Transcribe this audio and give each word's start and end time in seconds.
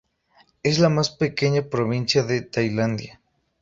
Es 0.63 0.79
la 0.79 0.89
más 0.89 1.11
pequeña 1.11 1.61
provincia 1.61 2.23
de 2.23 2.41
Tailandia. 2.41 3.21